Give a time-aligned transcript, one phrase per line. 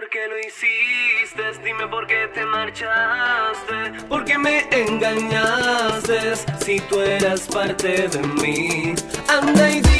[0.00, 7.00] por qué lo hiciste, dime por qué te marchaste, por qué me engañaste si tú
[7.00, 8.94] eras parte de mí.
[9.28, 9.99] Anda y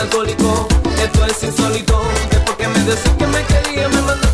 [0.00, 0.66] alcohólico,
[1.02, 2.02] esto es insólito.
[2.30, 4.29] Después que me decís que me quería, me mandaste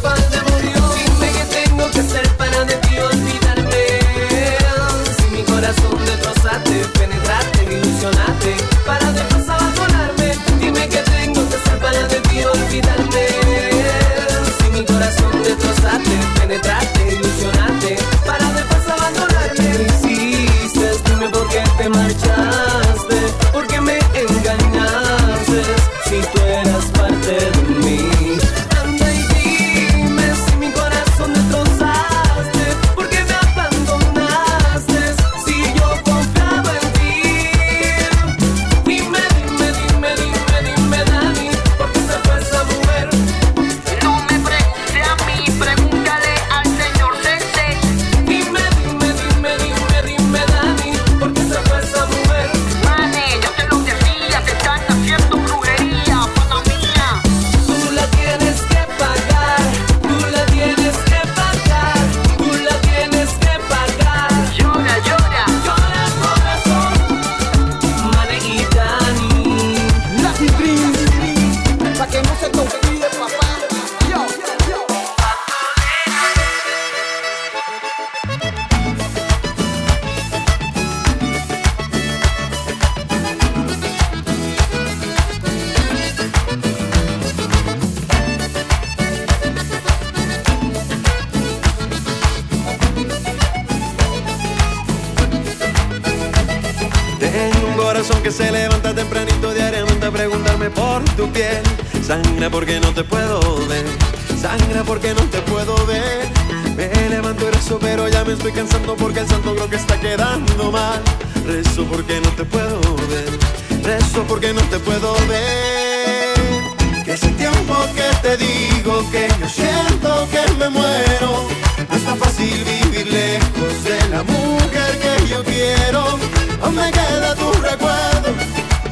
[118.36, 121.48] digo que yo siento que me muero.
[121.88, 126.18] No está fácil vivir lejos de la mujer que yo quiero.
[126.62, 128.28] Aún me queda tu recuerdo,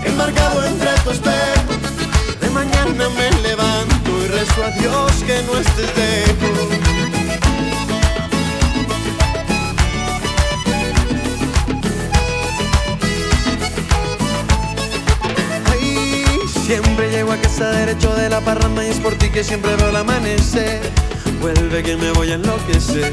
[0.05, 2.41] embarcado entre tus dedos.
[2.41, 6.74] De mañana me levanto y rezo a Dios que no estés lejos.
[17.41, 20.81] que está derecho de la parranda y es por ti que siempre veo el amanecer.
[21.41, 23.13] Vuelve que me voy a enloquecer.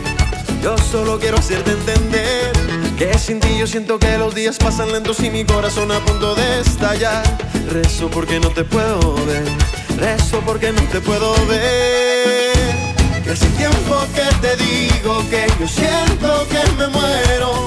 [0.62, 2.52] Yo solo quiero hacerte entender
[2.98, 6.36] que sin ti yo siento que los días pasan lentos y mi corazón a punto
[6.36, 7.24] de estallar.
[7.70, 9.44] Rezo porque no te puedo ver,
[9.98, 12.54] rezo porque no te puedo ver.
[13.24, 17.61] Que hace tiempo que te digo que yo siento que me muero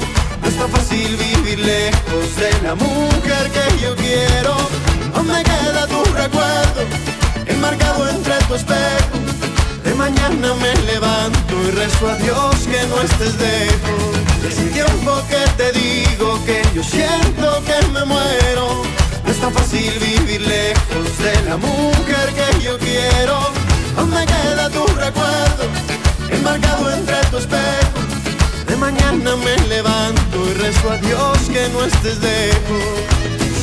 [12.95, 14.15] no estés lejos.
[14.47, 18.83] Hace tiempo que te digo que yo siento que me muero.
[19.25, 23.37] No es tan fácil vivir lejos de la mujer que yo quiero.
[23.97, 25.65] Aún me queda tu recuerdo
[26.31, 27.99] enmarcado entre tu espejo.
[28.67, 32.85] De mañana me levanto y rezo a Dios que no estés lejos.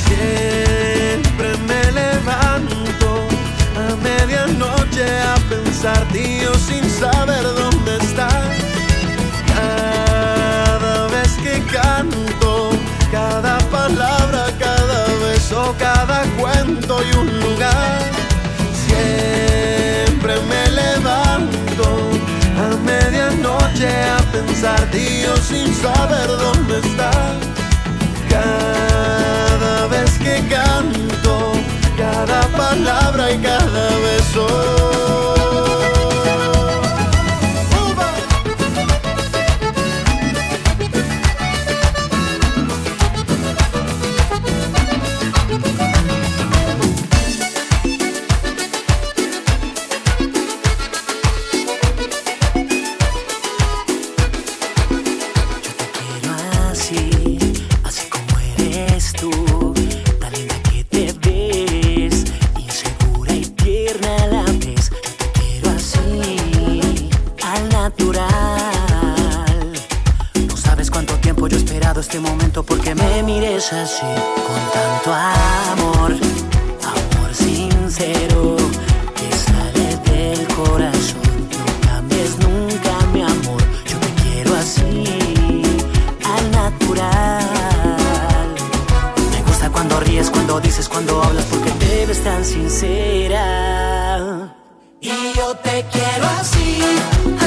[0.07, 3.07] Siempre me levanto
[3.77, 8.71] a medianoche a pensar, tío, sin saber dónde estás.
[11.72, 12.72] Canto,
[13.12, 18.02] cada palabra, cada beso, cada cuento y un lugar.
[18.86, 21.86] Siempre me levanto
[22.58, 27.36] a medianoche a pensar, tío, sin saber dónde estás.
[28.30, 31.54] Cada vez que canto,
[31.98, 35.31] cada palabra y cada beso.
[73.74, 74.06] Así,
[74.48, 76.12] con tanto amor,
[76.84, 78.56] amor sincero
[79.16, 81.22] que sale del corazón.
[81.58, 85.64] No cambies nunca mi amor, yo te quiero así,
[86.26, 87.46] al natural.
[89.32, 93.44] Me gusta cuando ríes, cuando dices, cuando hablas, porque te ves tan sincera.
[95.00, 97.41] Y yo te quiero así.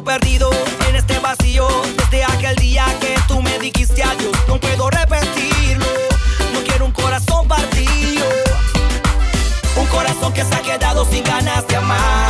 [0.00, 0.50] perdido
[0.88, 1.68] en este vacío.
[1.98, 5.84] Desde aquel día que tú me dijiste adiós, no puedo repetirlo.
[6.54, 8.24] No quiero un corazón partido,
[9.76, 12.21] un corazón que se ha quedado sin ganas de amar.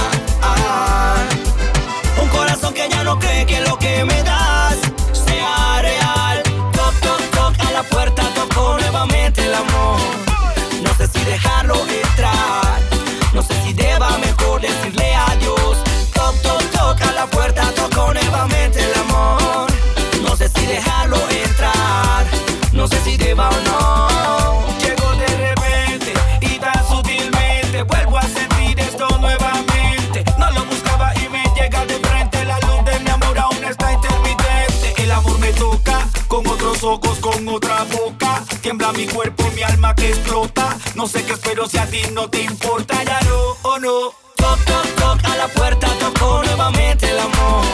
[37.53, 38.43] otra boca.
[38.61, 40.77] Tiembla mi cuerpo, mi alma que explota.
[40.95, 43.99] No sé qué espero si a ti no te importa, ya no o oh no.
[44.37, 47.65] Toc, toc, toc, a la puerta tocó nuevamente el amor.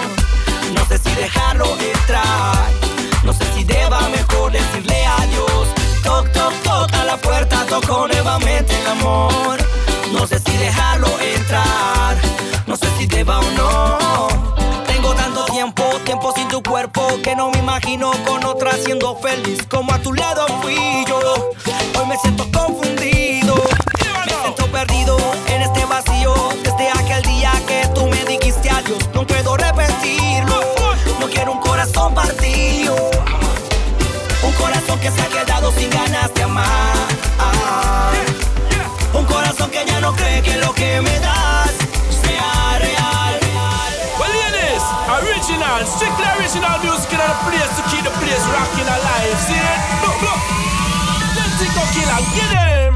[0.74, 2.70] No sé si dejarlo entrar.
[3.24, 5.68] No sé si deba mejor decirle adiós.
[6.02, 9.58] Toc, toc, toc, a la puerta tocó nuevamente el amor.
[10.12, 12.16] No sé si dejarlo entrar.
[12.66, 13.67] No sé si deba o no
[17.22, 21.18] que no me imagino con otra siendo feliz como a tu lado fui yo.
[21.98, 23.27] Hoy me siento confundido
[52.18, 52.87] I get it.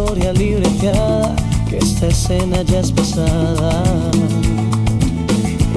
[0.00, 1.36] historia libreteada,
[1.68, 3.82] que esta escena ya es pasada.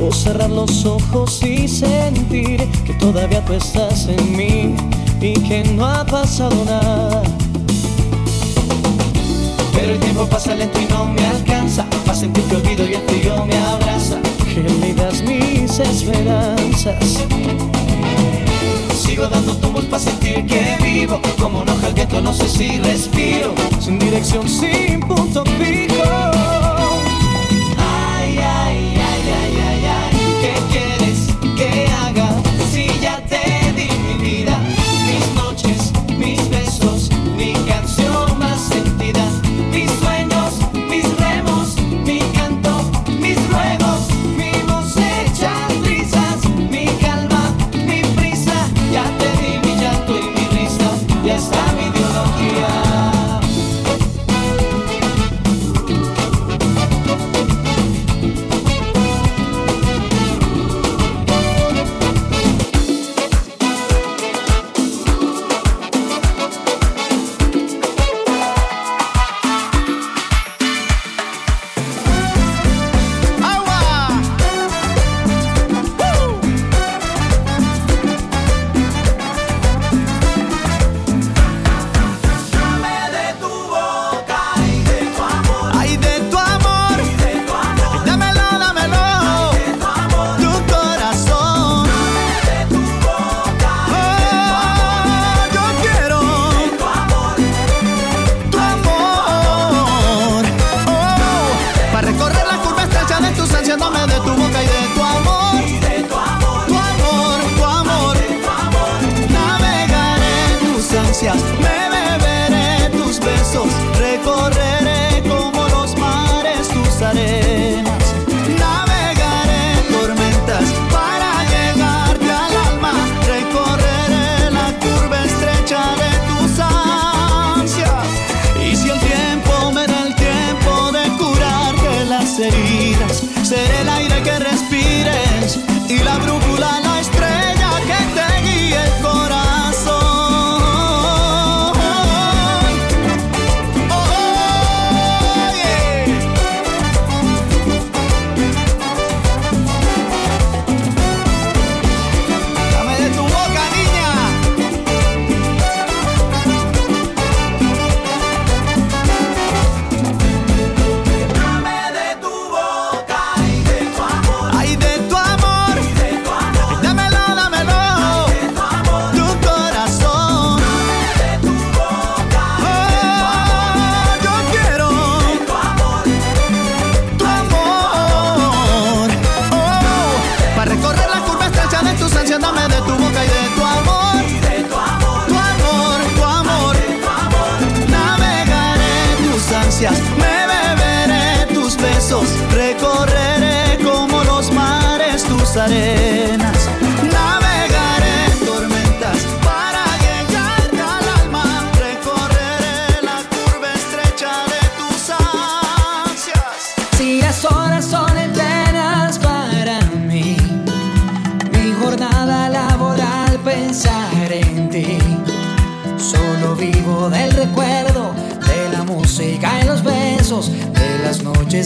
[0.01, 4.75] O cerrar los ojos y sentir que todavía tú estás en mí
[5.19, 7.23] y que no ha pasado nada.
[9.73, 13.01] Pero el tiempo pasa lento y no me alcanza Para sentir que olvido y el
[13.01, 14.17] frío me abraza
[14.53, 17.25] Que me das mis esperanzas
[19.13, 21.21] Sigo dando tumbos para sentir que vivo.
[21.39, 23.53] Como no al no sé si respiro.
[23.79, 26.32] Sin dirección, sin punto fijo.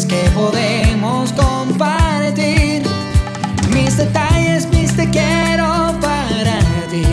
[0.08, 2.84] Que podemos compartir.
[3.74, 6.60] Mis detalles, mis te quiero para
[6.90, 7.06] ti.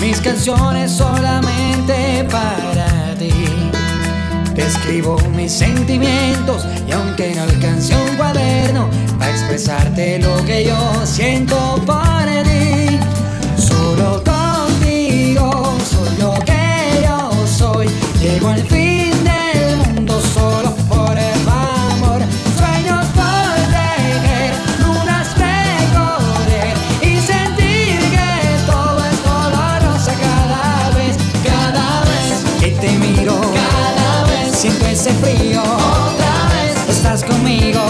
[0.00, 3.32] Mis canciones solamente para ti.
[4.54, 8.88] Te escribo mis sentimientos y aunque no alcance un cuaderno
[9.18, 12.98] para expresarte lo que yo siento por ti,
[13.56, 17.86] solo contigo soy lo que yo soy.
[18.20, 18.62] Llego al
[34.62, 35.60] siento ese frío.
[35.60, 37.80] Otra vez estás conmigo,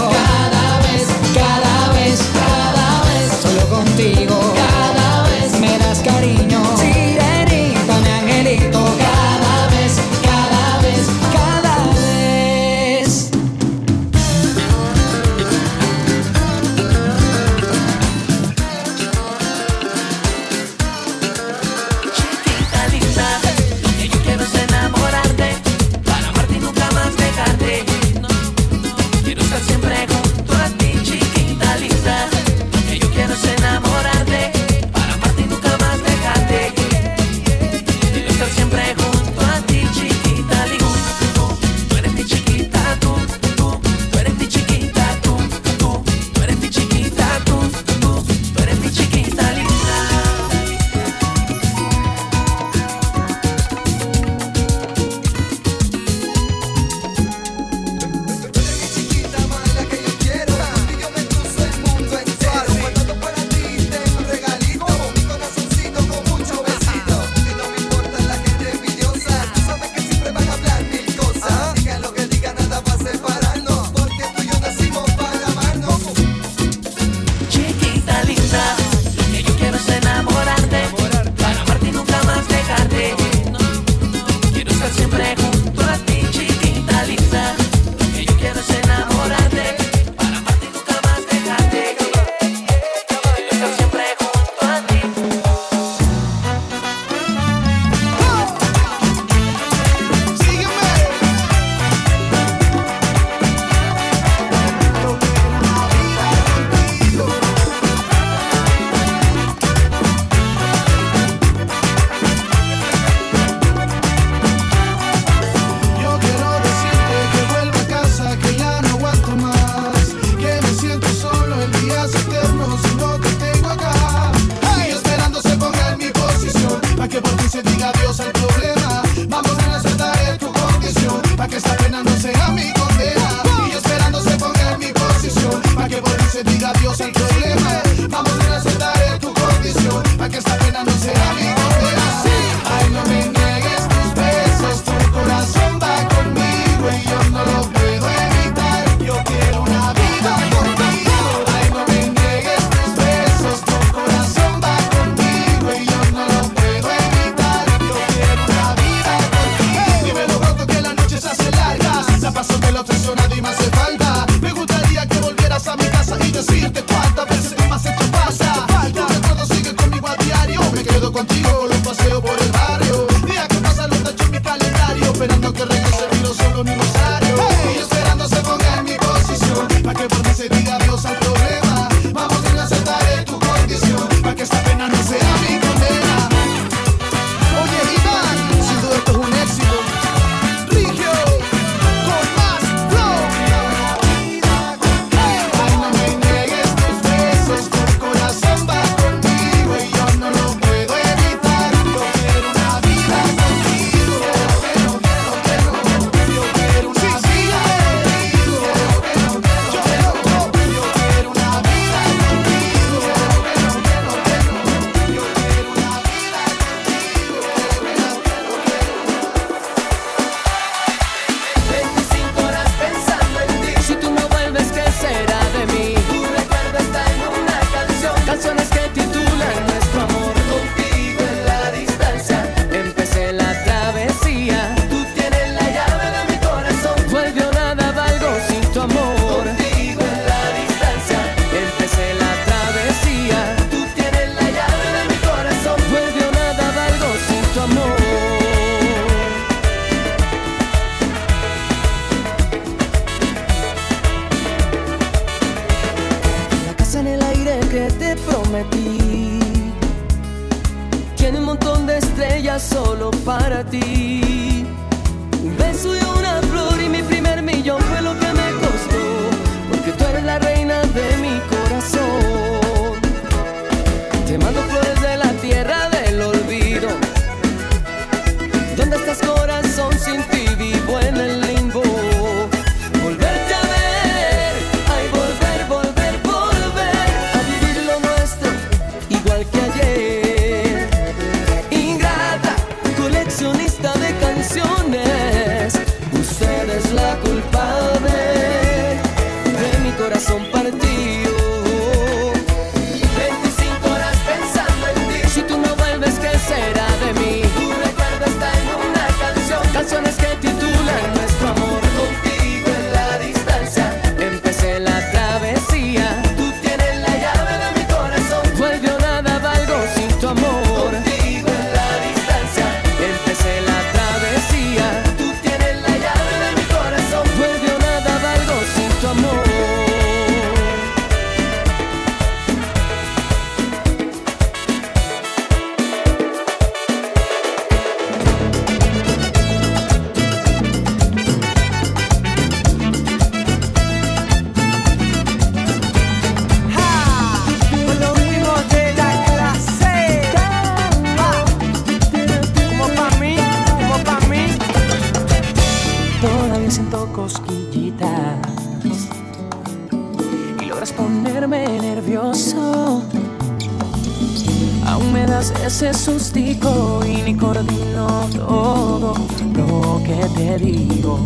[370.35, 371.19] te digo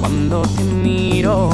[0.00, 1.50] cuando te miro.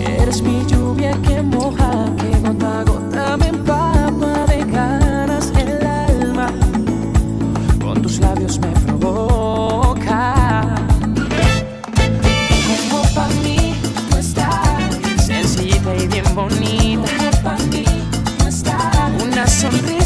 [0.00, 6.48] Eres mi lluvia que moja, que gota a gota me empapa de ganas el alma.
[7.82, 10.34] Con tus labios me provoca.
[12.90, 13.74] Como pa' mí
[14.10, 17.84] tú estás Sencillita y bien bonita Como pa' mí
[18.38, 19.99] tú estás Una sonrisa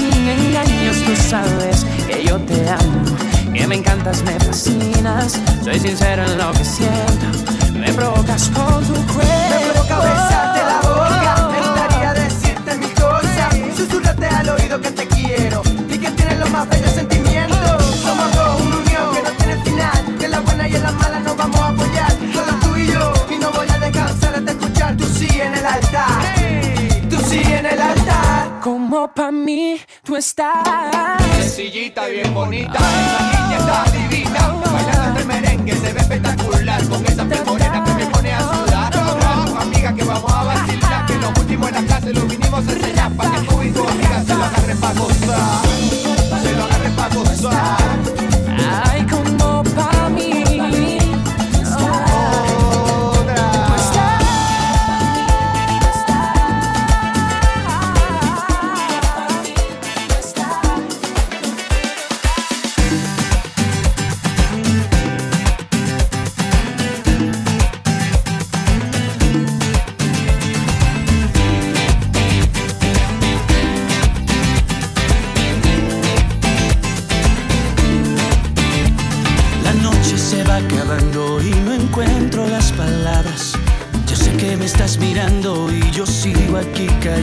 [0.00, 3.04] sin engaños Tú sabes que yo te amo
[3.52, 5.40] Que me encantas, me fascinas.
[5.62, 7.26] Soy sincero en lo que siento
[7.74, 9.28] Me provocas con tu cuerpo.
[9.50, 10.49] Me provoca
[29.00, 34.48] Como pa' mí tú estás Sencillita, bien bonita, esa niña está divina.
[34.70, 36.86] Bailando este merengue se ve espectacular.
[36.86, 38.92] Con esa piel morena que me pone a sudar.
[39.58, 41.06] Amiga, que vamos a vacilar.
[41.06, 43.12] Que lo último en la clase lo vinimos a enseñar.
[43.16, 45.62] Para que tú y tu amiga se lo agarren pa' gozar.
[46.42, 48.09] Se lo agarren pa' gozar.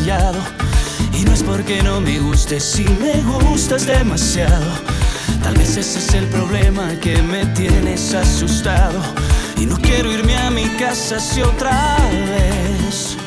[0.07, 4.65] Y no es porque no me gustes, si me gustas demasiado.
[5.43, 9.01] Tal vez ese es el problema que me tienes asustado.
[9.57, 13.17] Y no quiero irme a mi casa si otra vez.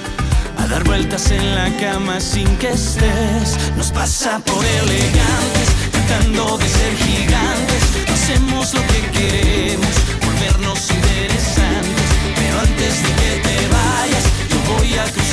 [0.56, 3.58] A dar vueltas en la cama sin que estés.
[3.76, 7.82] Nos pasa por elegantes, tratando de ser gigantes.
[8.10, 12.08] Hacemos lo que queremos, volvernos interesantes.
[12.36, 15.29] Pero antes de que te vayas, yo voy a cruzar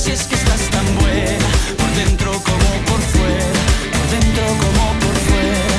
[0.00, 3.60] si es que estás tan buena, por dentro como por fuera.
[3.96, 5.78] Por dentro como por fuera.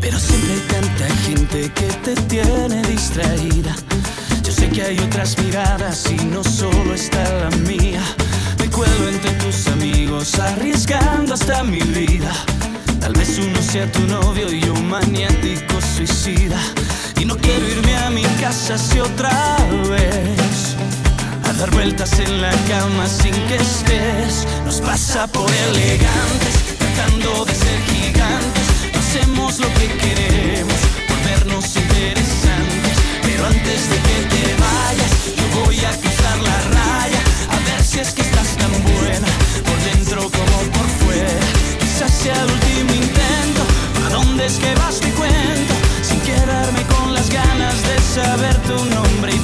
[0.00, 3.76] Pero siempre hay tanta gente que te tiene distraída.
[4.42, 8.02] Yo sé que hay otras miradas y no solo está la mía.
[8.58, 12.32] Me cuelo entre tus amigos, arriesgando hasta mi vida.
[12.98, 16.58] Tal vez uno sea tu novio y yo maniático suicida.
[17.20, 19.58] Y no quiero irme a mi casa si otra
[19.90, 20.51] vez.
[21.62, 24.48] Dar vueltas en la cama sin que estés.
[24.64, 28.66] Nos pasa por elegantes, tratando de ser gigantes.
[28.92, 32.96] No hacemos lo que queremos, volvernos interesantes.
[33.22, 37.20] Pero antes de que te vayas, yo voy a cruzar la raya.
[37.54, 39.28] A ver si es que estás tan buena,
[39.64, 41.46] por dentro como por fuera.
[41.78, 43.62] Quizás sea el último intento.
[44.04, 44.98] ¿A dónde es que vas?
[44.98, 45.74] Te cuento.
[46.02, 49.38] Sin quedarme con las ganas de saber tu nombre y